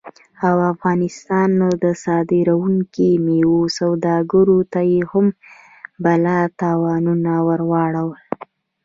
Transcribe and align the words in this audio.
او 0.47 0.55
افغانستان 0.73 1.47
نه 1.61 1.69
د 1.83 1.85
صادرېدونکو 2.03 3.07
میوو 3.25 3.61
سوداګرو 3.79 4.59
ته 4.71 4.81
یې 4.91 5.01
هم 5.11 5.25
بلا 6.03 6.39
تاوانونه 6.61 7.31
ور 7.47 7.61
واړول 7.71 8.19